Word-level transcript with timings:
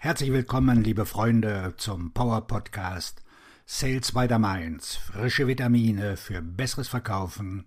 Herzlich 0.00 0.30
willkommen, 0.30 0.84
liebe 0.84 1.06
Freunde, 1.06 1.74
zum 1.76 2.12
Power 2.12 2.46
Podcast 2.46 3.20
Sales 3.66 4.12
by 4.12 4.28
the 4.28 4.38
Mainz. 4.38 4.94
Frische 4.94 5.48
Vitamine 5.48 6.16
für 6.16 6.40
besseres 6.40 6.86
Verkaufen 6.86 7.64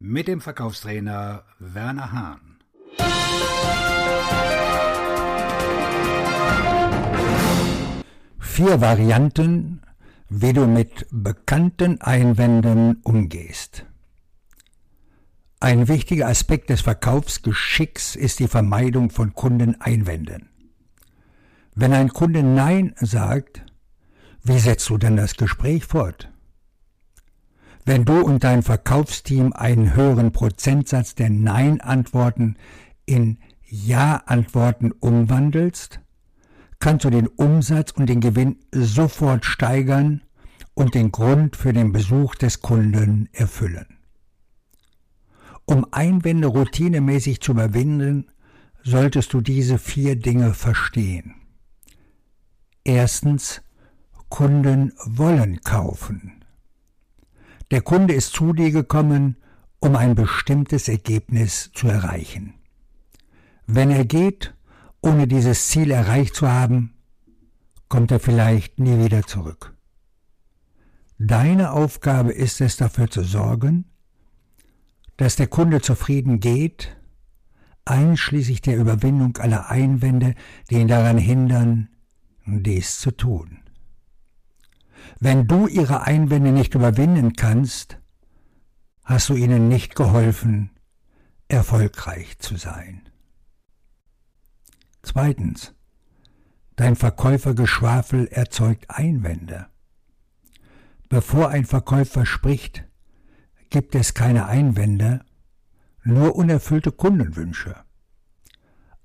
mit 0.00 0.26
dem 0.26 0.40
Verkaufstrainer 0.40 1.44
Werner 1.60 2.10
Hahn. 2.10 2.58
Vier 8.40 8.80
Varianten, 8.80 9.80
wie 10.28 10.52
du 10.52 10.66
mit 10.66 11.06
bekannten 11.12 12.00
Einwänden 12.00 13.02
umgehst. 13.04 13.86
Ein 15.60 15.86
wichtiger 15.86 16.26
Aspekt 16.26 16.70
des 16.70 16.80
Verkaufsgeschicks 16.80 18.16
ist 18.16 18.40
die 18.40 18.48
Vermeidung 18.48 19.10
von 19.10 19.32
Kundeneinwänden. 19.32 20.57
Wenn 21.80 21.92
ein 21.92 22.08
Kunde 22.08 22.42
Nein 22.42 22.92
sagt, 23.00 23.64
wie 24.42 24.58
setzt 24.58 24.88
du 24.88 24.98
denn 24.98 25.14
das 25.14 25.36
Gespräch 25.36 25.84
fort? 25.84 26.28
Wenn 27.84 28.04
du 28.04 28.20
und 28.20 28.42
dein 28.42 28.64
Verkaufsteam 28.64 29.52
einen 29.52 29.94
höheren 29.94 30.32
Prozentsatz 30.32 31.14
der 31.14 31.30
Nein-Antworten 31.30 32.56
in 33.06 33.38
Ja-Antworten 33.68 34.90
umwandelst, 34.90 36.00
kannst 36.80 37.04
du 37.04 37.10
den 37.10 37.28
Umsatz 37.28 37.92
und 37.92 38.08
den 38.08 38.20
Gewinn 38.20 38.56
sofort 38.72 39.44
steigern 39.44 40.22
und 40.74 40.96
den 40.96 41.12
Grund 41.12 41.54
für 41.54 41.72
den 41.72 41.92
Besuch 41.92 42.34
des 42.34 42.60
Kunden 42.60 43.28
erfüllen. 43.30 43.86
Um 45.64 45.86
Einwände 45.92 46.48
routinemäßig 46.48 47.40
zu 47.40 47.52
überwinden, 47.52 48.32
solltest 48.82 49.32
du 49.32 49.40
diese 49.40 49.78
vier 49.78 50.16
Dinge 50.16 50.54
verstehen. 50.54 51.36
Erstens, 52.84 53.62
Kunden 54.28 54.92
wollen 55.04 55.60
kaufen. 55.62 56.44
Der 57.70 57.82
Kunde 57.82 58.14
ist 58.14 58.32
zu 58.32 58.52
dir 58.52 58.70
gekommen, 58.70 59.36
um 59.80 59.96
ein 59.96 60.14
bestimmtes 60.14 60.88
Ergebnis 60.88 61.70
zu 61.74 61.88
erreichen. 61.88 62.54
Wenn 63.66 63.90
er 63.90 64.04
geht, 64.04 64.54
ohne 65.00 65.26
dieses 65.26 65.68
Ziel 65.68 65.90
erreicht 65.90 66.34
zu 66.34 66.48
haben, 66.48 66.94
kommt 67.88 68.10
er 68.10 68.20
vielleicht 68.20 68.80
nie 68.80 69.02
wieder 69.04 69.22
zurück. 69.22 69.74
Deine 71.18 71.72
Aufgabe 71.72 72.32
ist 72.32 72.60
es 72.60 72.76
dafür 72.76 73.10
zu 73.10 73.22
sorgen, 73.22 73.86
dass 75.16 75.36
der 75.36 75.48
Kunde 75.48 75.80
zufrieden 75.80 76.40
geht, 76.40 76.96
einschließlich 77.84 78.60
der 78.60 78.76
Überwindung 78.76 79.36
aller 79.38 79.68
Einwände, 79.68 80.34
die 80.70 80.76
ihn 80.76 80.88
daran 80.88 81.18
hindern, 81.18 81.88
dies 82.48 82.98
zu 82.98 83.10
tun. 83.10 83.58
Wenn 85.20 85.46
du 85.46 85.66
ihre 85.66 86.02
Einwände 86.02 86.52
nicht 86.52 86.74
überwinden 86.74 87.34
kannst, 87.34 87.98
hast 89.04 89.28
du 89.28 89.34
ihnen 89.34 89.68
nicht 89.68 89.94
geholfen, 89.94 90.70
erfolgreich 91.48 92.38
zu 92.38 92.56
sein. 92.56 93.02
Zweitens. 95.02 95.74
Dein 96.76 96.94
Verkäufergeschwafel 96.94 98.28
erzeugt 98.28 98.88
Einwände. 98.88 99.66
Bevor 101.08 101.48
ein 101.48 101.64
Verkäufer 101.64 102.24
spricht, 102.24 102.84
gibt 103.70 103.96
es 103.96 104.14
keine 104.14 104.46
Einwände, 104.46 105.24
nur 106.04 106.36
unerfüllte 106.36 106.92
Kundenwünsche. 106.92 107.74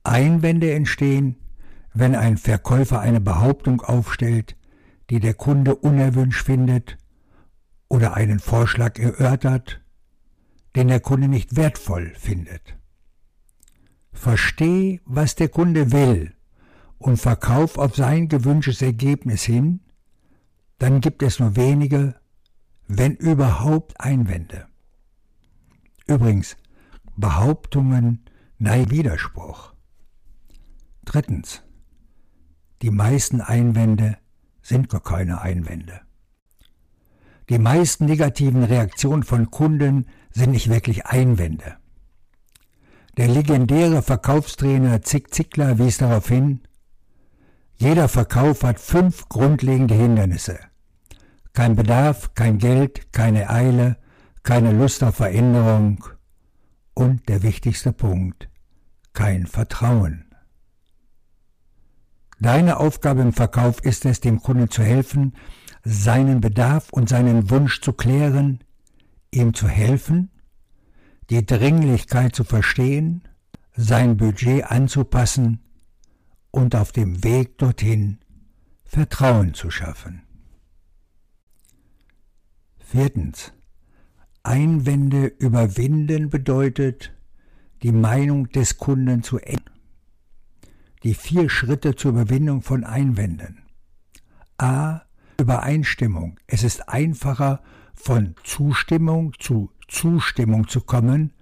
Einwände 0.03 0.71
entstehen, 0.73 1.37
wenn 1.93 2.15
ein 2.15 2.37
Verkäufer 2.37 2.99
eine 2.99 3.21
Behauptung 3.21 3.81
aufstellt, 3.81 4.55
die 5.09 5.19
der 5.19 5.33
Kunde 5.33 5.75
unerwünscht 5.75 6.45
findet 6.45 6.97
oder 7.87 8.15
einen 8.15 8.39
Vorschlag 8.39 8.97
erörtert, 8.97 9.81
den 10.75 10.87
der 10.87 10.99
Kunde 10.99 11.27
nicht 11.27 11.55
wertvoll 11.55 12.13
findet. 12.15 12.75
Versteh, 14.11 15.01
was 15.05 15.35
der 15.35 15.49
Kunde 15.49 15.91
will 15.91 16.33
und 16.97 17.17
verkauf 17.17 17.77
auf 17.77 17.95
sein 17.95 18.27
gewünschtes 18.27 18.81
Ergebnis 18.81 19.43
hin, 19.43 19.81
dann 20.79 21.01
gibt 21.01 21.21
es 21.23 21.39
nur 21.39 21.55
wenige, 21.55 22.15
wenn 22.87 23.15
überhaupt 23.15 23.99
Einwände. 23.99 24.67
Übrigens, 26.07 26.57
Behauptungen 27.15 28.25
nein 28.57 28.89
Widerspruch. 28.89 29.73
Drittens, 31.05 31.62
die 32.83 32.91
meisten 32.91 33.39
Einwände 33.39 34.17
sind 34.61 34.89
gar 34.89 35.01
keine 35.01 35.39
Einwände. 35.39 36.01
Die 37.47 37.57
meisten 37.57 38.05
negativen 38.05 38.63
Reaktionen 38.63 39.23
von 39.23 39.49
Kunden 39.49 40.07
sind 40.31 40.51
nicht 40.51 40.69
wirklich 40.69 41.05
Einwände. 41.05 41.77
Der 43.15 43.29
legendäre 43.29 44.01
Verkaufstrainer 44.01 45.01
Zick 45.01 45.33
Zickler 45.33 45.79
wies 45.79 45.99
darauf 45.99 46.27
hin, 46.27 46.59
jeder 47.77 48.09
Verkauf 48.09 48.63
hat 48.63 48.81
fünf 48.81 49.29
grundlegende 49.29 49.95
Hindernisse. 49.95 50.59
Kein 51.53 51.77
Bedarf, 51.77 52.33
kein 52.35 52.57
Geld, 52.57 53.13
keine 53.13 53.49
Eile, 53.49 53.95
keine 54.43 54.73
Lust 54.73 55.03
auf 55.03 55.15
Veränderung 55.15 56.03
und 56.93 57.29
der 57.29 57.43
wichtigste 57.43 57.93
Punkt, 57.93 58.49
kein 59.13 59.47
Vertrauen. 59.47 60.32
Deine 62.43 62.75
Aufgabe 62.75 63.21
im 63.21 63.31
Verkauf 63.31 63.79
ist 63.85 64.03
es, 64.03 64.19
dem 64.19 64.41
Kunden 64.41 64.69
zu 64.69 64.83
helfen, 64.83 65.33
seinen 65.85 66.41
Bedarf 66.41 66.89
und 66.91 67.07
seinen 67.07 67.49
Wunsch 67.49 67.79
zu 67.79 67.93
klären, 67.93 68.59
ihm 69.31 69.53
zu 69.53 69.69
helfen, 69.69 70.29
die 71.29 71.45
Dringlichkeit 71.45 72.35
zu 72.35 72.43
verstehen, 72.43 73.21
sein 73.77 74.17
Budget 74.17 74.65
anzupassen 74.65 75.61
und 76.51 76.75
auf 76.75 76.91
dem 76.91 77.23
Weg 77.23 77.57
dorthin 77.59 78.19
Vertrauen 78.83 79.53
zu 79.53 79.71
schaffen. 79.71 80.23
Viertens. 82.79 83.53
Einwände 84.43 85.27
überwinden 85.27 86.29
bedeutet, 86.29 87.13
die 87.83 87.93
Meinung 87.93 88.49
des 88.49 88.77
Kunden 88.77 89.23
zu 89.23 89.39
ändern. 89.39 89.72
Die 91.03 91.13
vier 91.13 91.49
Schritte 91.49 91.95
zur 91.95 92.11
Überwindung 92.11 92.61
von 92.61 92.85
Einwänden. 92.85 93.63
A. 94.57 95.01
Übereinstimmung. 95.37 96.39
Es 96.47 96.63
ist 96.63 96.87
einfacher, 96.87 97.61
von 97.93 98.35
Zustimmung 98.43 99.33
zu 99.37 99.69
Zustimmung 99.89 100.69
zu 100.69 100.79
kommen, 100.79 101.33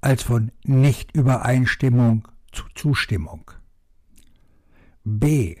als 0.00 0.22
von 0.22 0.52
Nichtübereinstimmung 0.64 2.26
zu 2.50 2.64
Zustimmung. 2.74 3.50
B. 5.04 5.56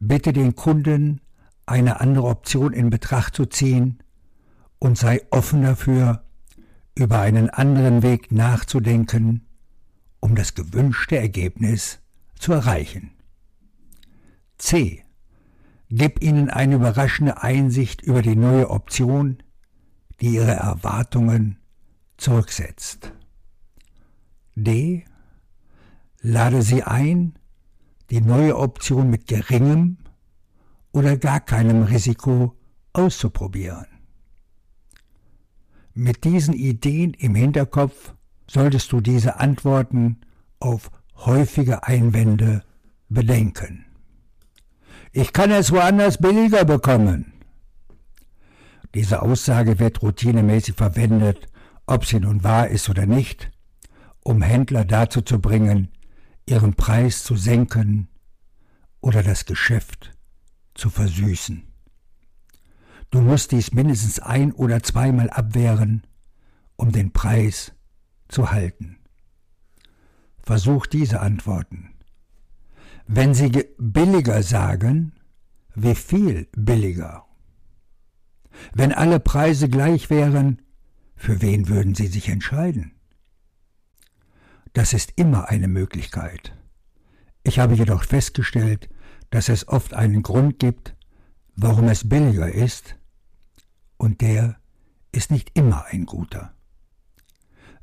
Bitte 0.00 0.32
den 0.32 0.56
Kunden, 0.56 1.20
eine 1.66 2.00
andere 2.00 2.26
Option 2.26 2.72
in 2.72 2.90
Betracht 2.90 3.36
zu 3.36 3.46
ziehen 3.46 4.02
und 4.80 4.98
sei 4.98 5.22
offen 5.30 5.62
dafür, 5.62 6.24
über 6.96 7.20
einen 7.20 7.48
anderen 7.48 8.02
Weg 8.02 8.32
nachzudenken, 8.32 9.46
um 10.18 10.34
das 10.34 10.54
gewünschte 10.54 11.16
Ergebnis 11.16 12.00
zu 12.38 12.52
erreichen. 12.52 13.12
C. 14.58 15.04
Gib 15.90 16.22
ihnen 16.22 16.50
eine 16.50 16.74
überraschende 16.74 17.42
Einsicht 17.42 18.02
über 18.02 18.22
die 18.22 18.36
neue 18.36 18.68
Option, 18.70 19.38
die 20.20 20.34
ihre 20.34 20.52
Erwartungen 20.52 21.58
zurücksetzt. 22.16 23.12
D. 24.54 25.04
Lade 26.20 26.62
sie 26.62 26.82
ein, 26.82 27.38
die 28.10 28.20
neue 28.20 28.56
Option 28.56 29.08
mit 29.08 29.26
geringem 29.26 29.98
oder 30.92 31.16
gar 31.16 31.40
keinem 31.40 31.84
Risiko 31.84 32.54
auszuprobieren. 32.92 33.86
Mit 35.94 36.24
diesen 36.24 36.54
Ideen 36.54 37.14
im 37.14 37.34
Hinterkopf 37.34 38.14
solltest 38.48 38.92
du 38.92 39.00
diese 39.00 39.38
Antworten 39.38 40.20
auf 40.58 40.90
häufige 41.18 41.84
Einwände 41.84 42.62
bedenken. 43.08 43.84
Ich 45.12 45.32
kann 45.32 45.50
es 45.50 45.72
woanders 45.72 46.18
billiger 46.18 46.64
bekommen. 46.64 47.32
Diese 48.94 49.22
Aussage 49.22 49.78
wird 49.78 50.02
routinemäßig 50.02 50.74
verwendet, 50.74 51.48
ob 51.86 52.04
sie 52.04 52.20
nun 52.20 52.44
wahr 52.44 52.68
ist 52.68 52.88
oder 52.88 53.06
nicht, 53.06 53.50
um 54.22 54.42
Händler 54.42 54.84
dazu 54.84 55.22
zu 55.22 55.40
bringen, 55.40 55.88
ihren 56.46 56.74
Preis 56.74 57.24
zu 57.24 57.36
senken 57.36 58.08
oder 59.00 59.22
das 59.22 59.44
Geschäft 59.44 60.12
zu 60.74 60.90
versüßen. 60.90 61.64
Du 63.10 63.20
musst 63.20 63.52
dies 63.52 63.72
mindestens 63.72 64.20
ein 64.20 64.52
oder 64.52 64.82
zweimal 64.82 65.30
abwehren, 65.30 66.06
um 66.76 66.92
den 66.92 67.12
Preis 67.12 67.72
zu 68.28 68.50
halten. 68.50 68.98
Versuch 70.48 70.86
diese 70.86 71.20
Antworten. 71.20 71.90
Wenn 73.06 73.34
Sie 73.34 73.66
billiger 73.76 74.42
sagen, 74.42 75.12
wie 75.74 75.94
viel 75.94 76.48
billiger? 76.56 77.26
Wenn 78.72 78.94
alle 78.94 79.20
Preise 79.20 79.68
gleich 79.68 80.08
wären, 80.08 80.62
für 81.16 81.42
wen 81.42 81.68
würden 81.68 81.94
Sie 81.94 82.06
sich 82.06 82.30
entscheiden? 82.30 82.92
Das 84.72 84.94
ist 84.94 85.12
immer 85.16 85.50
eine 85.50 85.68
Möglichkeit. 85.68 86.56
Ich 87.42 87.58
habe 87.58 87.74
jedoch 87.74 88.04
festgestellt, 88.04 88.88
dass 89.28 89.50
es 89.50 89.68
oft 89.68 89.92
einen 89.92 90.22
Grund 90.22 90.58
gibt, 90.58 90.96
warum 91.56 91.88
es 91.88 92.08
billiger 92.08 92.50
ist, 92.50 92.96
und 93.98 94.22
der 94.22 94.56
ist 95.12 95.30
nicht 95.30 95.50
immer 95.58 95.84
ein 95.90 96.06
guter. 96.06 96.54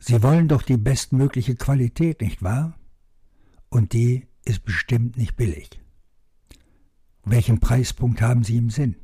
Sie 0.08 0.22
wollen 0.22 0.48
doch 0.48 0.62
die 0.62 0.78
bestmögliche 0.78 1.56
Qualität, 1.56 2.22
nicht 2.22 2.44
wahr? 2.44 2.78
Und 3.70 3.94
die 3.94 4.28
ist 4.44 4.64
bestimmt 4.64 5.18
nicht 5.18 5.36
billig. 5.36 5.82
Welchen 7.24 7.60
Preispunkt 7.60 8.22
haben 8.22 8.44
Sie 8.44 8.58
im 8.58 8.70
Sinn? 8.70 8.98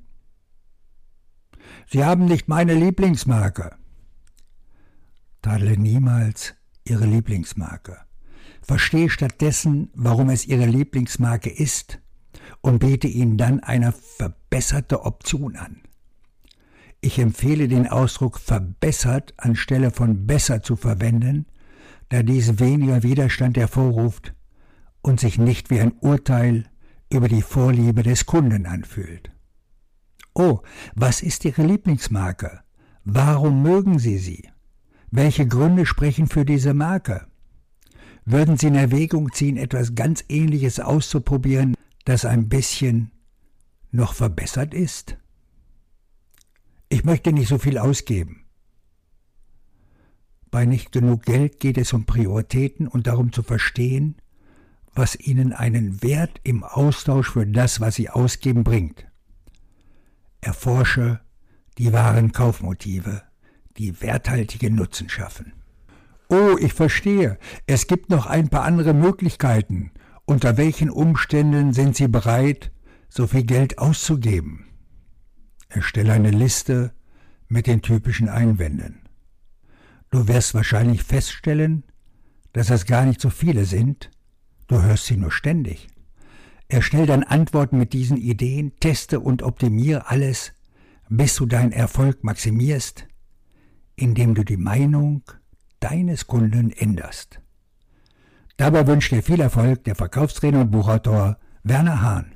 Sie 1.88 2.06
haben 2.06 2.25
nicht 2.25 2.48
meine 2.48 2.75
Lieblingsmarke. 2.75 3.75
Tadle 5.42 5.75
niemals 5.75 6.53
Ihre 6.86 7.07
Lieblingsmarke. 7.07 7.98
Verstehe 8.62 9.09
stattdessen, 9.09 9.89
warum 9.95 10.30
es 10.30 10.45
Ihre 10.45 10.68
Lieblingsmarke 10.68 11.50
ist 11.50 12.00
und 12.62 12.77
biete 12.77 13.07
Ihnen 13.07 13.39
dann 13.39 13.59
eine 13.59 13.92
verbesserte 13.92 15.03
Option 15.03 15.56
an. 15.56 15.81
Ich 17.01 17.18
empfehle 17.18 17.68
den 17.68 17.88
Ausdruck 17.88 18.39
verbessert 18.39 19.33
anstelle 19.38 19.89
von 19.89 20.27
besser 20.27 20.62
zu 20.62 20.75
verwenden, 20.75 21.48
da 22.09 22.21
dies 22.21 22.59
weniger 22.59 23.01
Widerstand 23.01 23.57
hervorruft 23.57 24.36
und 25.01 25.19
sich 25.19 25.39
nicht 25.39 25.71
wie 25.71 25.80
ein 25.80 25.94
Urteil 26.00 26.65
über 27.12 27.27
die 27.27 27.42
Vorliebe 27.42 28.03
des 28.03 28.27
Kunden 28.27 28.68
anfühlt. 28.68 29.31
Oh, 30.36 30.59
was 30.94 31.21
ist 31.21 31.44
Ihre 31.44 31.63
Lieblingsmarke? 31.63 32.62
Warum 33.03 33.63
mögen 33.63 33.98
Sie 33.98 34.19
sie? 34.19 34.48
Welche 35.09 35.48
Gründe 35.48 35.88
sprechen 35.88 36.27
für 36.27 36.45
diese 36.45 36.75
Marke? 36.75 37.25
Würden 38.25 38.57
Sie 38.57 38.68
in 38.68 38.75
Erwägung 38.75 39.31
ziehen, 39.33 39.57
etwas 39.57 39.95
ganz 39.95 40.24
Ähnliches 40.30 40.80
auszuprobieren, 40.80 41.75
das 42.06 42.25
ein 42.25 42.48
bisschen 42.48 43.12
noch 43.92 44.13
verbessert 44.13 44.75
ist? 44.75 45.18
Ich 46.92 47.06
möchte 47.06 47.32
nicht 47.32 47.48
so 47.48 47.58
viel 47.58 47.78
ausgeben. 47.78 48.44
Bei 50.52 50.66
nicht 50.66 50.92
genug 50.92 51.24
Geld 51.24 51.62
geht 51.62 51.78
es 51.78 51.94
um 51.94 52.06
Prioritäten 52.06 52.86
und 52.86 53.08
darum 53.08 53.32
zu 53.32 53.44
verstehen, 53.44 54.18
was 54.94 55.16
ihnen 55.16 55.54
einen 55.54 56.04
Wert 56.04 56.42
im 56.44 56.66
Austausch 56.66 57.32
für 57.32 57.48
das, 57.48 57.80
was 57.80 57.96
sie 57.96 58.10
ausgeben, 58.10 58.66
bringt. 58.66 59.08
Erforsche 60.42 61.22
die 61.78 61.94
wahren 61.94 62.34
Kaufmotive 62.34 63.24
die 63.78 64.02
werthaltige 64.02 64.70
Nutzen 64.70 65.08
schaffen. 65.08 65.54
Oh, 66.28 66.58
ich 66.60 66.74
verstehe. 66.74 67.40
Es 67.68 67.88
gibt 67.88 68.10
noch 68.10 68.26
ein 68.26 68.50
paar 68.50 68.64
andere 68.64 68.94
Möglichkeiten. 68.94 69.92
Unter 70.26 70.58
welchen 70.58 70.90
Umständen 70.90 71.72
sind 71.72 71.96
Sie 71.96 72.10
bereit, 72.10 72.74
so 73.08 73.28
viel 73.28 73.44
Geld 73.44 73.78
auszugeben? 73.78 74.71
Erstelle 75.72 76.14
eine 76.14 76.32
Liste 76.32 76.94
mit 77.48 77.68
den 77.68 77.82
typischen 77.82 78.30
Einwänden. 78.30 79.02
Du 80.10 80.28
wirst 80.28 80.54
wahrscheinlich 80.54 81.04
feststellen, 81.04 81.84
dass 82.54 82.70
es 82.70 82.86
gar 82.86 83.06
nicht 83.06 83.22
so 83.22 83.30
viele 83.30 83.66
sind, 83.66 84.12
du 84.68 84.82
hörst 84.82 85.06
sie 85.06 85.18
nur 85.18 85.32
ständig. 85.32 85.88
Erstell 86.68 87.06
dann 87.06 87.24
Antworten 87.24 87.78
mit 87.78 87.94
diesen 87.94 88.18
Ideen, 88.18 88.74
teste 88.80 89.20
und 89.20 89.44
optimiere 89.44 90.10
alles, 90.10 90.54
bis 91.10 91.36
du 91.36 91.46
deinen 91.46 91.72
Erfolg 91.72 92.24
maximierst 92.24 93.08
indem 94.02 94.34
du 94.34 94.44
die 94.44 94.58
Meinung 94.58 95.24
deines 95.80 96.28
Kunden 96.28 96.72
änderst. 96.72 97.40
Dabei 98.58 98.86
wünscht 98.88 99.12
dir 99.12 99.24
viel 99.24 99.40
Erfolg 99.40 99.84
der 99.84 99.96
Verkaufstrainer 99.96 100.62
und 100.62 100.72
Buchautor 100.72 101.38
Werner 101.64 102.02
Hahn. 102.02 102.34